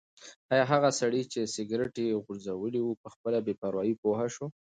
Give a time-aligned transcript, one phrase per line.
[0.53, 4.45] ایا هغه سړی چې سګرټ یې غورځولی و په خپله بې پروايي پوه شو؟